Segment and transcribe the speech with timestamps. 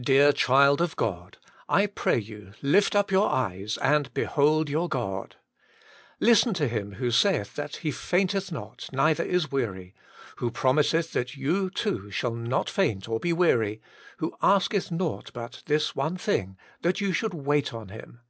[0.00, 1.36] Dear child of God!
[1.68, 5.36] I pray you, lift up your eyes, and behold your God!
[6.20, 9.94] Listen to Him who saith that He f ainteth not, neither is weary,
[10.36, 13.82] who promiseth that you too shall not faint or be weary,
[14.16, 18.20] who asketh nought but this one thing, that you should wait on Him.